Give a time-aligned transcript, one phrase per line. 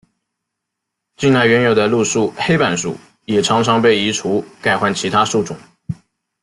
[1.15, 5.55] 近来原有的路树黑板树也常常被移除改换其他树种。